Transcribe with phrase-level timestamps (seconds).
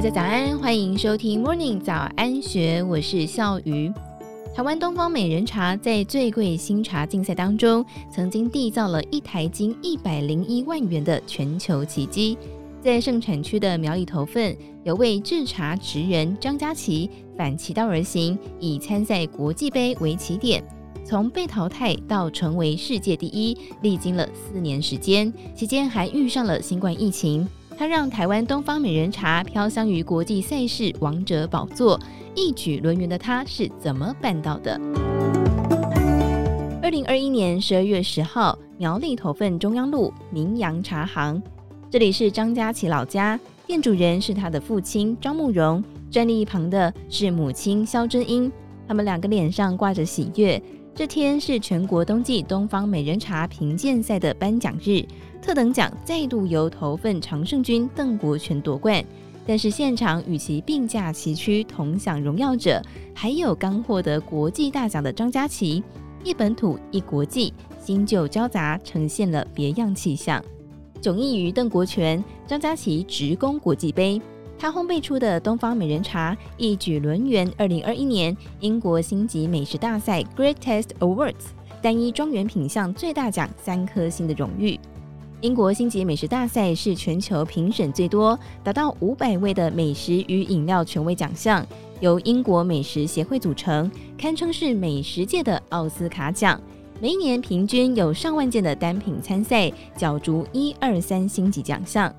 [0.00, 3.92] 大家早安，欢迎收听 Morning 早安学，我是笑鱼。
[4.54, 12.38] 台湾东方美人茶在最贵新茶竞赛当中，曾经缔造了一台斤一百零一万元的全球奇迹。
[12.80, 20.64] 在盛产区的苗栗头份，有位制茶职人张佳琪反其道而行，以参赛国际杯为起点，
[21.04, 27.46] 从被淘汰到成为世界第一，历经了四年时间，期间还遇上了新冠疫情。
[27.80, 31.98] 他让台湾东方美人茶飘香于国际赛事王者宝座，
[32.34, 34.78] 一举轮圆的他是怎么办到的？
[36.82, 41.42] 二零二一年十二月十号，苗栗头份中央路名扬茶行，
[41.88, 48.52] 这里是张家齐老家，店主人是他的父亲张慕容，站立一旁的是母亲肖真英，
[48.86, 50.62] 他们两个脸上挂着喜悦。
[50.94, 55.02] 这天是全国冬季东方美人茶评鉴赛的颁奖日。
[55.40, 59.02] 特等奖再度由头份常胜军邓国权夺冠，
[59.46, 62.82] 但是现场与其并驾齐驱同享荣耀者，
[63.14, 65.82] 还有刚获得国际大奖的张家齐，
[66.22, 70.44] 一本土一国际，新旧交杂，呈现了别样气象。
[71.00, 74.20] 迥异于邓国权，张家齐直攻国际杯，
[74.60, 81.32] 他烘焙出的东方美人茶一举轮圆二零二一年英国星级美食大赛 Great Taste Awards
[81.80, 84.78] 单一庄园品项最大奖三颗星的荣誉。
[85.40, 91.66] 英国星级美食大赛是全球评审最多，达到五百位的美食与饮料权威奖项，
[92.00, 96.60] 由英国美食协会组成，堪称是美食界的奥斯卡奖。
[97.00, 102.14] 每一年平均有上万件的单品参赛，角逐一二三星级奖项。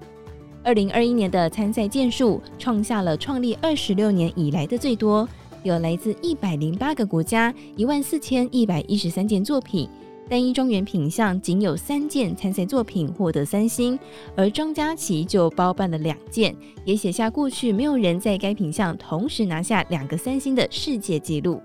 [0.63, 5.27] 二零二一年的参赛件数创下了创立二十六年以来的最多，
[5.63, 9.89] 有来自一百零八个国家一万四千一百一十三件作品。
[10.29, 13.99] 单一庄园品项仅有三件参赛作品获得三星，
[14.35, 21.59] 而庄家琪就包办了两件，也写下过去没有人在该品项同时拿下两个三星的世界纪录。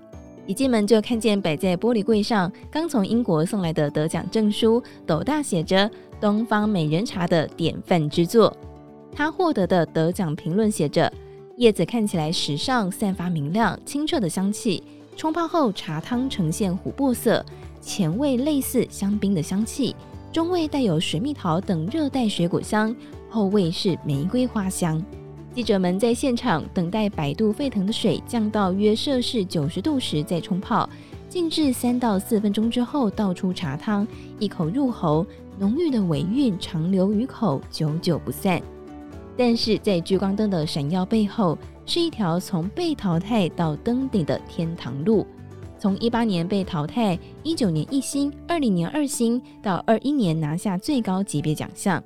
[0.45, 8.51] 一进门就看见摆在玻璃柜上刚从英国送来的得奖证书，斗大写着“东方美人茶”的典范之作。
[9.17, 11.11] 他获得的得奖评论写着
[11.57, 14.83] ：“叶子看起来时尚，散发明亮清澈的香气，
[15.15, 17.43] 冲泡后茶汤呈现琥珀色。”
[17.81, 19.95] 前味类似香槟的香气，
[20.31, 22.95] 中味带有水蜜桃等热带水果香，
[23.27, 25.03] 后味是玫瑰花香。
[25.51, 30.87] 记者们在现场等待百度沸腾的水降到约摄氏九十度时再冲泡，
[31.27, 34.07] 静置三到四分钟之后倒出茶汤，
[34.37, 35.25] 一口入喉，
[35.57, 38.61] 浓郁的尾韵长留于口，久久不散。
[39.37, 45.25] 但是在聚光灯的闪耀背后，是一条从被淘汰到登顶的天堂路。
[45.79, 52.03] 从一八年被淘汰，一九年一星，二零年二星，到二一年拿下最高级别奖项。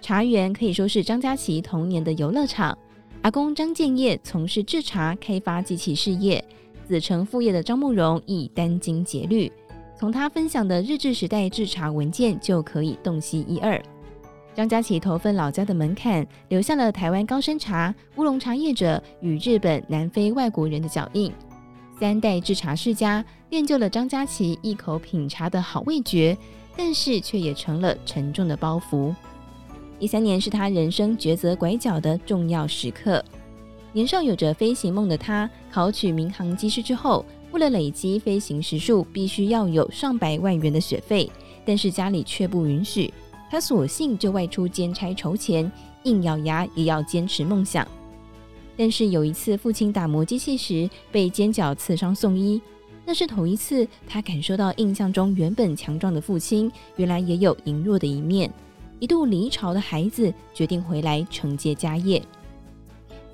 [0.00, 2.78] 茶园可以说是张家琪童年的游乐场。
[3.22, 6.42] 阿公张建业从事制茶开发机器事业，
[6.86, 9.50] 子承父业的张慕容亦殚精竭虑。
[9.98, 13.82] 从他分享的日治时代制茶文件就可以洞悉一二。
[14.58, 21.32] 张家齐头份老家的门槛，留下了台湾高山茶、乌龙茶业者与日本、南非外国人的脚印。
[21.96, 26.36] 三代制茶世家练就了张家琪一口品茶的好味觉，
[26.76, 29.14] 但是却也成了沉重的包袱。
[30.00, 33.24] 一三年是他人生抉择拐角的重要时刻。
[33.92, 41.30] 年少有着飞行梦的他，考取民航机师之后，为了累积飞行时数，必须要有上百万元的学费，
[41.64, 43.14] 但是家里却不允许。
[43.50, 45.70] 他索性就外出兼差筹钱，
[46.04, 47.86] 硬咬牙也要坚持梦想。
[48.76, 52.60] 但是有一次，父亲打磨机器时被尖角刺伤送医，
[53.04, 58.50] 那是头一次他感受到印象中原本强壮的父亲，原来也有羸弱的一面。
[59.00, 62.22] 一度离巢的孩子决定回来承接家业。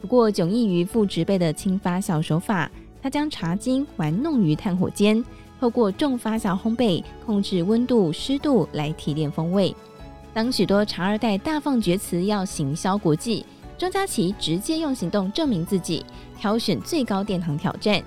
[0.00, 2.70] 不过，迥异于父执辈的轻发酵手法，
[3.02, 5.24] 他将茶精玩弄于炭火间，
[5.58, 9.74] 透过重发酵烘焙控制温度、湿度来提炼风味。
[10.34, 13.46] 当许多茶二代大放厥词要行销国际。
[13.78, 16.04] 张家琪直接用行动证明自己，
[16.38, 18.02] 挑选最高殿堂挑战。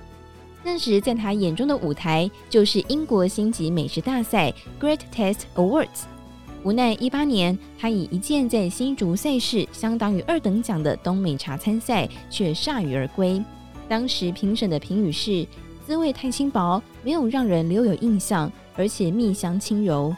[0.62, 6.04] 那时在他眼中的舞台就是英国星级美食大赛 Great Taste Awards。
[6.64, 13.42] 无奈一八年，他以一件在新竹赛事相当于二等奖的东美茶参赛，却铩羽而归。
[13.88, 15.46] 当时评审的评语是：
[15.86, 20.14] 滋味太轻薄，没有让人留有印象，而且蜜香轻柔。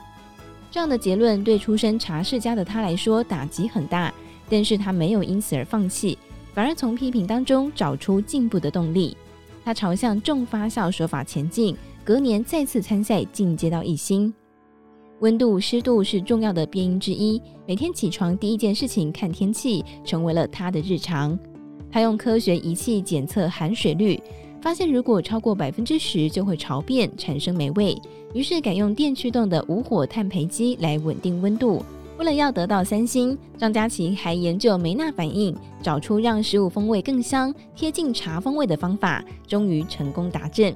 [0.70, 4.12] 这样的结论对出身茶世家的他来说打击很大。
[4.52, 6.18] 但是他没有因此而放弃，
[6.52, 9.16] 反而从批评当中找出进步的动力。
[9.64, 14.34] 他朝向重发酵手法前进，隔年再次参赛，进阶到一星。
[15.20, 17.40] 温度、湿度是重要的变因之一。
[17.64, 21.38] 每天起床第一件事情看天气，成为了他的日常。
[21.88, 24.20] 他用科学仪器检测含水率，
[24.60, 27.96] 发现如果超过百分之十就会潮变，产生霉味。
[28.34, 31.82] 于是改用电驱动的无火炭焙机来稳定温度。
[32.18, 40.74] 为了要得到三星，张佳琪还研究梅纳反应，找出让食物风味更香、贴近茶风味的方法，终于成功达阵。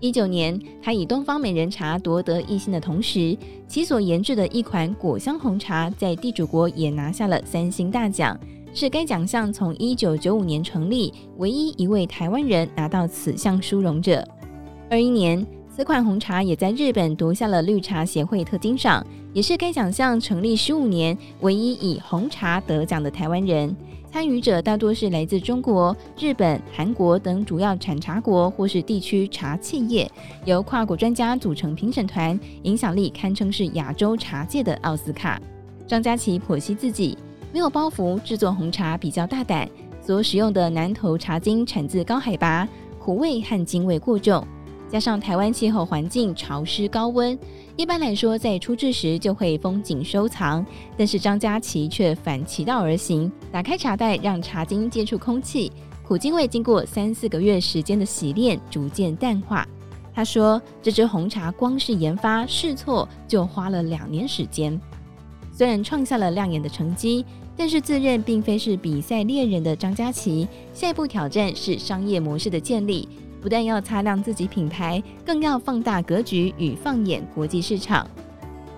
[0.00, 3.38] 一九年，他以东方美人茶夺得一星的同时，
[3.68, 8.36] 其所研制的一款果香红茶在地主国也拿下了三星大奖，
[8.74, 14.26] 是该奖项从一九九五年成立唯一一位台湾人拿到此项殊荣者。
[14.90, 19.06] 二一年，此款红茶也在日本夺下了绿茶协会特金赏。
[19.32, 23.74] 也是该奖项成立十五年唯一以红茶得奖的台湾人。
[24.10, 30.10] 参与者大多是来自中国、日本、韩国等主要产茶国或是地区茶企业，
[30.44, 35.40] 由跨国专家组成评审团，影响力堪称是亚洲茶界的奥斯卡。
[35.86, 37.16] 张佳琪剖析自己
[37.52, 39.68] 没有包袱，制作红茶比较大胆，
[40.00, 42.66] 所使用的南投茶精产自高海拔，
[42.98, 44.42] 苦味和精味过重。
[44.88, 47.38] 加上台湾气候环境潮湿高温，
[47.76, 50.64] 一般来说在出制时就会封紧收藏。
[50.96, 55.70] 但是张家琪却反其道而行，打开茶袋让茶精接触空气，
[56.06, 59.66] 苦精味经过三四个月时间的洗炼，逐渐淡化。
[60.14, 64.78] 他说，这支红茶光是研发试错就花了两年时间。
[65.62, 67.24] 虽然创下了亮眼的成绩，
[67.56, 73.08] 但是自认并非是比赛猎人的张佳琪，下一步挑战是商业模式的建立。
[73.40, 78.04] 不但要擦亮自己品牌，更要放大格局与放眼国际市场。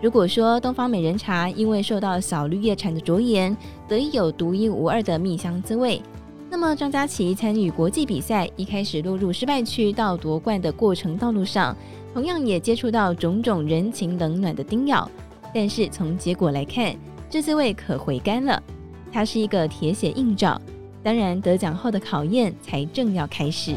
[0.03, 3.57] 如果说东方美人茶因为受到小绿叶蝉的着眼，
[3.89, 6.03] 得以有独一无二的蜜香滋味，
[6.51, 11.75] 那么张佳琪参与国际比赛，一开始落入失败区到夺冠的过程道路上，
[12.13, 15.11] 同样也接触到种种人情冷暖的叮咬。
[15.55, 16.95] 但是从结果来看，
[17.31, 18.61] 这滋味可回甘了。
[19.13, 20.61] 它是一个铁血硬照，
[21.03, 23.77] 当然得奖后的考验才正要开始。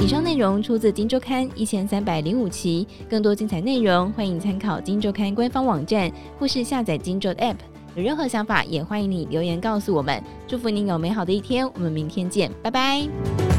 [0.00, 7.56] 以上内容出自《金周刊》一千三百零五期，更多精彩内容欢迎参考《金周刊》官方网站或是下载《金周》App。
[7.94, 10.22] 有任何想法，也欢迎你留言告诉我们。
[10.46, 13.55] 祝福您有美好的一天，我们明天见，拜拜。